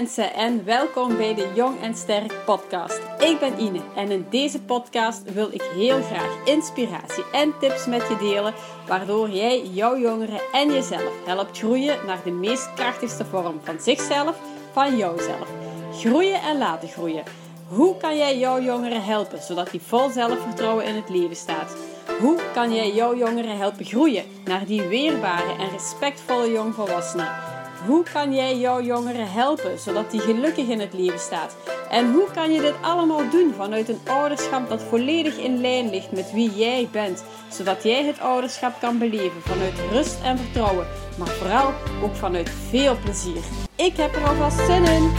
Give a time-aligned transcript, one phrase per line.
[0.00, 3.00] mensen en welkom bij de Jong en Sterk podcast.
[3.18, 8.08] Ik ben Ine en in deze podcast wil ik heel graag inspiratie en tips met
[8.08, 8.54] je delen,
[8.86, 14.36] waardoor jij jouw jongeren en jezelf helpt groeien naar de meest krachtigste vorm van zichzelf,
[14.72, 15.48] van jouzelf.
[15.92, 17.24] Groeien en laten groeien.
[17.68, 21.76] Hoe kan jij jouw jongeren helpen zodat die vol zelfvertrouwen in het leven staat?
[22.20, 27.59] Hoe kan jij jouw jongeren helpen groeien naar die weerbare en respectvolle jongvolwassenen?
[27.86, 31.56] Hoe kan jij jouw jongeren helpen zodat die gelukkig in het leven staat?
[31.90, 36.12] En hoe kan je dit allemaal doen vanuit een ouderschap dat volledig in lijn ligt
[36.12, 40.86] met wie jij bent, zodat jij het ouderschap kan beleven vanuit rust en vertrouwen,
[41.18, 41.72] maar vooral
[42.02, 43.42] ook vanuit veel plezier?
[43.76, 45.10] Ik heb er alvast zin in!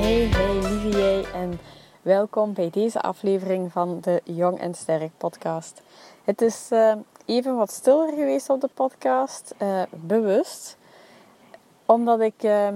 [0.00, 1.60] Hey, hey, lieve jij en
[2.02, 5.82] welkom bij deze aflevering van de Jong en Sterk podcast.
[6.24, 6.92] Het is uh,
[7.26, 10.76] even wat stiller geweest op de podcast, uh, bewust.
[11.86, 12.68] Omdat ik uh,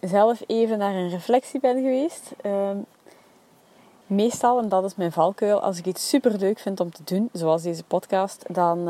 [0.00, 2.32] zelf even naar een reflectie ben geweest.
[2.44, 2.70] Uh,
[4.06, 7.28] meestal, en dat is mijn valkuil, als ik iets super leuk vind om te doen,
[7.32, 8.84] zoals deze podcast, dan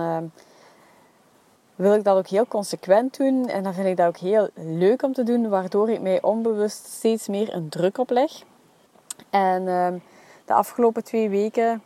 [1.75, 3.49] wil ik dat ook heel consequent doen.
[3.49, 6.87] En dan vind ik dat ook heel leuk om te doen, waardoor ik mij onbewust
[6.87, 8.43] steeds meer een druk opleg.
[9.31, 9.65] En
[10.45, 11.83] de afgelopen twee weken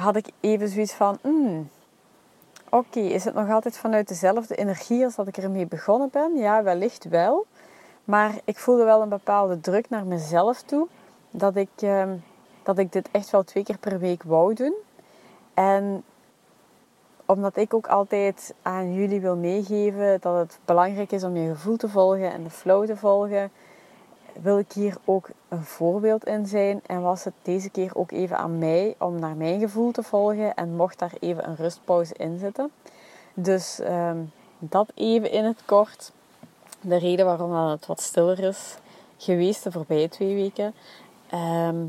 [0.00, 1.70] had ik even zoiets van, mm,
[2.70, 6.36] oké, is het nog altijd vanuit dezelfde energie als dat ik ermee begonnen ben?
[6.36, 7.46] Ja, wellicht wel.
[8.04, 10.86] Maar ik voelde wel een bepaalde druk naar mezelf toe.
[11.30, 12.16] Dat ik, ehm,
[12.62, 14.74] dat ik dit echt wel twee keer per week wou doen.
[15.54, 16.04] En
[17.24, 21.76] omdat ik ook altijd aan jullie wil meegeven dat het belangrijk is om je gevoel
[21.76, 23.50] te volgen en de flow te volgen
[24.42, 26.80] wil ik hier ook een voorbeeld in zijn.
[26.86, 30.54] En was het deze keer ook even aan mij om naar mijn gevoel te volgen.
[30.54, 32.70] En mocht daar even een rustpauze in zitten.
[33.34, 34.18] Dus ehm,
[34.58, 36.12] dat even in het kort.
[36.80, 38.76] De reden waarom het wat stiller is
[39.16, 40.74] geweest de voorbije twee weken.
[41.30, 41.84] Ehm,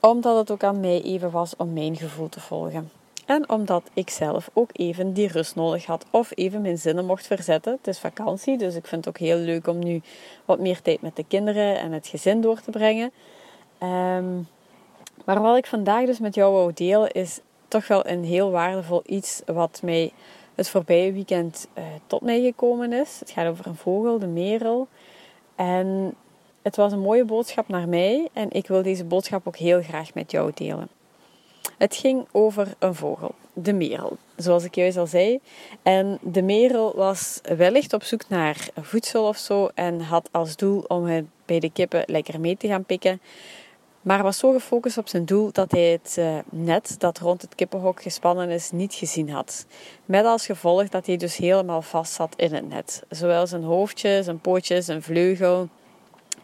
[0.00, 2.90] omdat het ook aan mij even was om mijn gevoel te volgen.
[3.26, 6.04] En omdat ik zelf ook even die rust nodig had.
[6.10, 7.72] Of even mijn zinnen mocht verzetten.
[7.72, 10.00] Het is vakantie, dus ik vind het ook heel leuk om nu
[10.44, 13.10] wat meer tijd met de kinderen en het gezin door te brengen.
[13.78, 14.34] Ehm,
[15.24, 19.02] maar wat ik vandaag dus met jou wou delen is toch wel een heel waardevol
[19.06, 20.12] iets wat mij
[20.54, 23.20] het voorbije weekend uh, tot mij gekomen is.
[23.20, 24.88] Het gaat over een vogel, de merel.
[25.54, 26.14] En
[26.62, 30.14] het was een mooie boodschap naar mij en ik wil deze boodschap ook heel graag
[30.14, 30.95] met jou delen.
[31.78, 35.40] Het ging over een vogel, de merel, zoals ik juist al zei.
[35.82, 40.84] En de merel was wellicht op zoek naar voedsel of zo en had als doel
[40.88, 43.20] om het bij de kippen lekker mee te gaan pikken.
[44.06, 47.54] Maar was zo gefocust op zijn doel dat hij het eh, net dat rond het
[47.54, 49.66] kippenhok gespannen is niet gezien had.
[50.04, 53.02] Met als gevolg dat hij dus helemaal vast zat in het net.
[53.08, 55.68] Zowel zijn hoofdje, zijn pootjes, zijn vleugel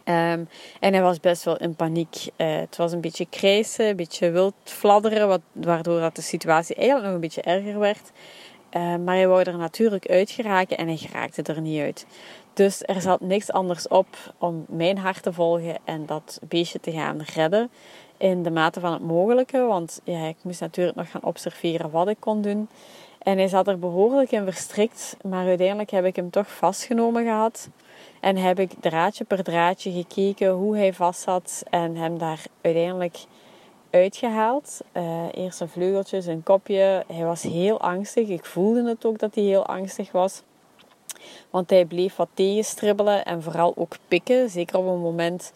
[0.04, 0.44] Ehm,
[0.80, 2.16] en hij was best wel in paniek.
[2.36, 6.74] Uh, het was een beetje krijsen, een beetje wild fladderen, wat, waardoor dat de situatie
[6.74, 8.10] eigenlijk nog een beetje erger werd.
[8.76, 12.06] Uh, maar hij wou er natuurlijk uit geraken en hij geraakte er niet uit.
[12.52, 14.06] Dus er zat niks anders op
[14.38, 17.70] om mijn hart te volgen en dat beestje te gaan redden.
[18.16, 22.08] In de mate van het mogelijke, want ja, ik moest natuurlijk nog gaan observeren wat
[22.08, 22.68] ik kon doen.
[23.18, 27.68] En hij zat er behoorlijk in verstrikt, maar uiteindelijk heb ik hem toch vastgenomen gehad.
[28.22, 33.18] En heb ik draadje per draadje gekeken hoe hij vast zat en hem daar uiteindelijk
[33.90, 34.80] uitgehaald.
[34.92, 37.04] Uh, eerst zijn vleugeltjes, zijn kopje.
[37.12, 38.28] Hij was heel angstig.
[38.28, 40.42] Ik voelde het ook dat hij heel angstig was.
[41.50, 44.50] Want hij bleef wat tegenstribbelen en vooral ook pikken.
[44.50, 45.52] Zeker op een moment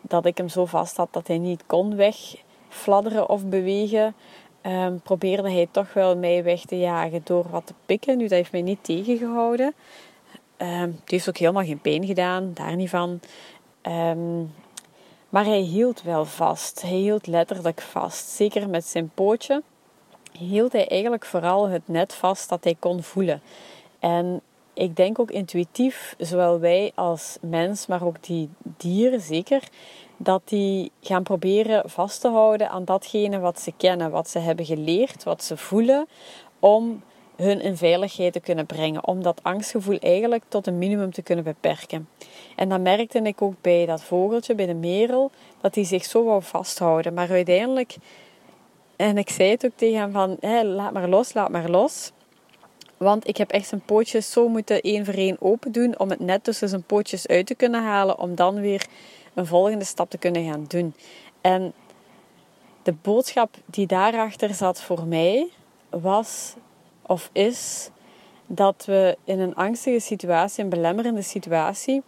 [0.00, 4.14] dat ik hem zo vast had dat hij niet kon wegfladderen of bewegen.
[4.62, 8.16] Um, probeerde hij toch wel mij weg te jagen door wat te pikken.
[8.16, 9.74] Nu, dat heeft mij niet tegengehouden.
[10.62, 13.20] Um, het heeft ook helemaal geen pijn gedaan, daar niet van.
[13.80, 14.40] Ehm,
[15.28, 16.82] maar hij hield wel vast.
[16.82, 18.28] Hij hield letterlijk vast.
[18.28, 19.62] Zeker met zijn pootje
[20.38, 23.42] hield hij eigenlijk vooral het net vast dat hij kon voelen.
[23.98, 24.40] En
[24.74, 29.62] ik denk ook intuïtief, zowel wij als mens, maar ook die dieren zeker,
[30.16, 34.64] dat die gaan proberen vast te houden aan datgene wat ze kennen, wat ze hebben
[34.64, 36.08] geleerd, wat ze voelen,
[36.58, 37.02] om
[37.42, 39.06] hun in veiligheid te kunnen brengen.
[39.06, 42.08] Om dat angstgevoel eigenlijk tot een minimum te kunnen beperken.
[42.56, 45.30] En dan merkte ik ook bij dat vogeltje, bij de merel,
[45.60, 47.14] dat hij zich zo wou vasthouden.
[47.14, 47.96] Maar uiteindelijk,
[48.96, 52.12] en ik zei het ook tegen hem van, hé, laat maar los, laat maar los.
[52.96, 56.20] Want ik heb echt zijn pootjes zo moeten één voor één open doen om het
[56.20, 58.18] net tussen zijn pootjes uit te kunnen halen.
[58.18, 58.86] Om dan weer
[59.34, 60.94] een volgende stap te kunnen gaan doen.
[61.40, 61.72] En
[62.82, 65.48] de boodschap die daarachter zat voor mij
[65.90, 66.54] was
[67.06, 67.90] of is
[68.46, 72.02] dat we in een angstige situatie, een belemmerende situatie,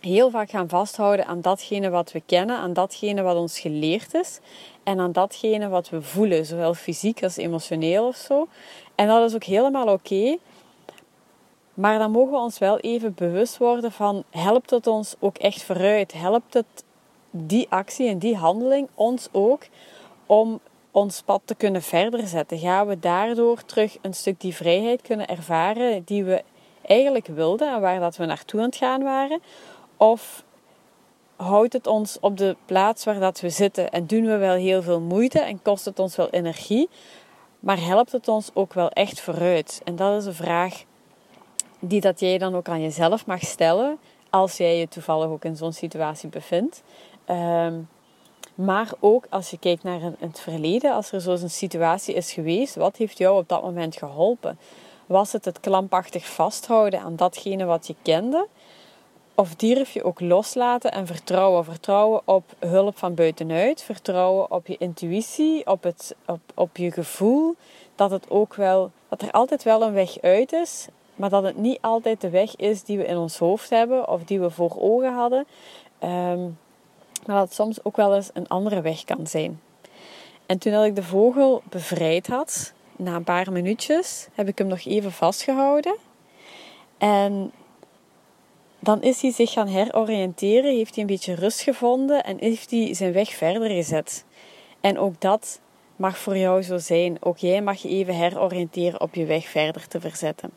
[0.00, 4.40] heel vaak gaan vasthouden aan datgene wat we kennen, aan datgene wat ons geleerd is
[4.82, 8.48] en aan datgene wat we voelen, zowel fysiek als emotioneel of zo.
[8.94, 10.36] En dat is ook helemaal oké.
[11.74, 15.62] Maar dan mogen we ons wel even bewust worden van, helpt het ons ook echt
[15.62, 16.12] vooruit?
[16.12, 16.84] Helpt het
[17.30, 19.62] die actie en die handeling ons ook
[20.26, 20.60] om
[20.96, 22.58] ons pad te kunnen verder zetten?
[22.58, 26.42] Gaan we daardoor terug een stuk die vrijheid kunnen ervaren die we
[26.86, 29.40] eigenlijk wilden en waar dat we naartoe aan het gaan waren?
[29.96, 30.44] Of
[31.36, 34.82] houdt het ons op de plaats waar dat we zitten en doen we wel heel
[34.82, 36.88] veel moeite en kost het ons wel energie,
[37.60, 39.80] maar helpt het ons ook wel echt vooruit?
[39.84, 40.84] En dat is een vraag
[41.78, 43.98] die dat jij dan ook aan jezelf mag stellen
[44.30, 46.82] als jij je toevallig ook in zo'n situatie bevindt.
[47.24, 47.74] Ehm,
[48.56, 52.96] maar ook als je kijkt naar het verleden, als er zo'n situatie is geweest, wat
[52.96, 54.58] heeft jou op dat moment geholpen?
[55.06, 58.46] Was het het klampachtig vasthouden aan datgene wat je kende?
[59.34, 61.64] Of durf je ook loslaten en vertrouwen?
[61.64, 67.54] Vertrouwen op hulp van buitenuit, vertrouwen op je intuïtie, op, het, op, op je gevoel.
[67.94, 71.56] Dat, het ook wel, dat er altijd wel een weg uit is, maar dat het
[71.56, 74.76] niet altijd de weg is die we in ons hoofd hebben of die we voor
[74.78, 75.46] ogen hadden.
[75.98, 76.48] Ehm,
[77.26, 79.60] maar dat het soms ook wel eens een andere weg kan zijn.
[80.46, 84.84] En toen ik de vogel bevrijd had, na een paar minuutjes, heb ik hem nog
[84.84, 85.96] even vastgehouden.
[86.98, 87.52] En
[88.78, 92.94] dan is hij zich gaan heroriënteren, heeft hij een beetje rust gevonden en heeft hij
[92.94, 94.24] zijn weg verder gezet.
[94.80, 95.60] En ook dat
[95.96, 97.16] mag voor jou zo zijn.
[97.20, 100.50] Ook jij mag je even heroriënteren op je weg verder te verzetten.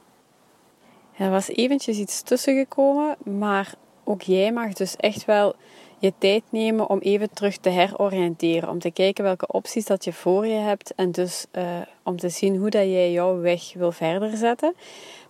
[1.18, 3.74] Er was eventjes iets tussen gekomen, maar
[4.04, 5.56] ook jij mag dus echt wel
[6.00, 8.69] je tijd nemen om even terug te heroriënteren.
[8.69, 11.63] Om te kijken welke opties dat je voor je hebt en dus uh,
[12.04, 14.74] om te zien hoe dat jij jouw weg wil verder zetten.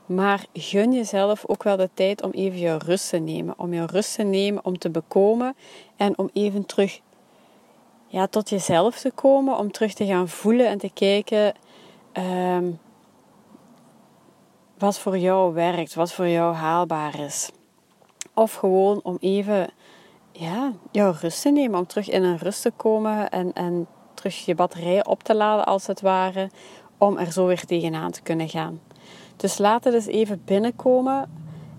[0.06, 3.54] Maar gun jezelf ook wel de tijd om even jouw rust te nemen.
[3.58, 5.56] Om jouw rust te nemen, om te bekomen
[5.96, 7.00] en om even terug
[8.08, 9.58] ja, tot jezelf te komen.
[9.58, 11.54] Om terug te gaan voelen en te kijken
[12.14, 12.80] um,
[14.78, 17.52] wat voor jou werkt, wat voor jou haalbaar is.
[18.34, 19.70] Of gewoon om even
[20.40, 24.46] ja, jouw rust te nemen, om terug in een rust te komen en, en terug
[24.46, 26.50] je batterijen op te laden als het ware,
[26.98, 28.80] om er zo weer tegenaan te kunnen gaan.
[29.36, 31.32] Dus laat het eens even binnenkomen.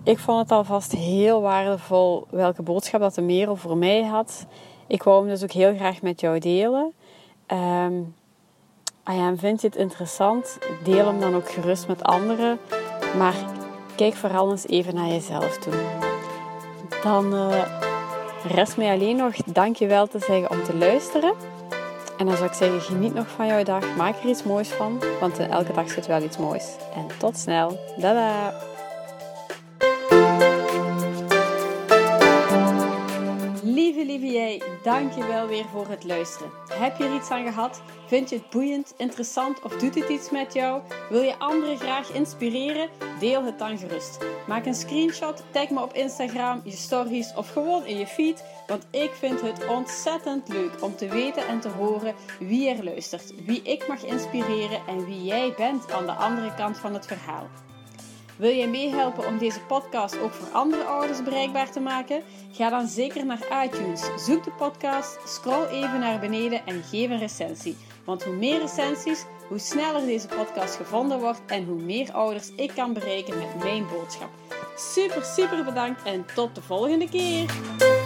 [0.03, 4.45] Ik vond het alvast heel waardevol welke boodschap dat de Merel voor mij had.
[4.87, 6.93] Ik wou hem dus ook heel graag met jou delen.
[7.47, 8.15] Um,
[9.05, 10.57] ja, vind je het interessant?
[10.83, 12.59] Deel hem dan ook gerust met anderen.
[13.17, 13.35] Maar
[13.95, 15.73] kijk vooral eens even naar jezelf toe.
[17.03, 17.80] Dan uh,
[18.43, 21.33] rest mij alleen nog dankjewel te zeggen om te luisteren.
[22.17, 23.95] En dan zou ik zeggen, geniet nog van jouw dag.
[23.97, 26.75] Maak er iets moois van, want in elke dag zit wel iets moois.
[26.93, 27.79] En tot snel.
[27.97, 28.53] Dada!
[34.83, 36.51] Jij, dank je wel weer voor het luisteren.
[36.69, 37.81] Heb je er iets aan gehad?
[38.05, 40.81] Vind je het boeiend, interessant of doet het iets met jou?
[41.09, 42.89] Wil je anderen graag inspireren?
[43.19, 44.17] Deel het dan gerust.
[44.47, 48.43] Maak een screenshot, tag me op Instagram, je stories of gewoon in je feed.
[48.67, 53.45] Want ik vind het ontzettend leuk om te weten en te horen wie er luistert,
[53.45, 57.49] wie ik mag inspireren en wie jij bent aan de andere kant van het verhaal.
[58.41, 62.21] Wil jij meehelpen om deze podcast ook voor andere ouders bereikbaar te maken?
[62.51, 64.01] Ga dan zeker naar iTunes.
[64.25, 67.77] Zoek de podcast, scroll even naar beneden en geef een recensie.
[68.05, 72.71] Want hoe meer recensies, hoe sneller deze podcast gevonden wordt en hoe meer ouders ik
[72.75, 74.29] kan bereiken met mijn boodschap.
[74.75, 78.00] Super, super bedankt en tot de volgende keer!